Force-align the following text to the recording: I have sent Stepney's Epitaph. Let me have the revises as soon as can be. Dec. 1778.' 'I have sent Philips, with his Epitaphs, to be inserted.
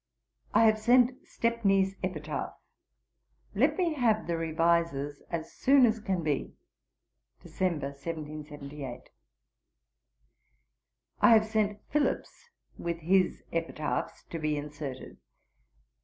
I 0.55 0.63
have 0.63 0.79
sent 0.79 1.13
Stepney's 1.27 1.95
Epitaph. 2.01 2.55
Let 3.53 3.77
me 3.77 3.93
have 3.93 4.25
the 4.25 4.35
revises 4.35 5.21
as 5.29 5.53
soon 5.53 5.85
as 5.85 5.99
can 5.99 6.23
be. 6.23 6.55
Dec. 7.43 7.81
1778.' 7.81 9.09
'I 11.21 11.29
have 11.29 11.45
sent 11.45 11.81
Philips, 11.91 12.49
with 12.79 13.01
his 13.01 13.43
Epitaphs, 13.51 14.23
to 14.31 14.39
be 14.39 14.57
inserted. 14.57 15.17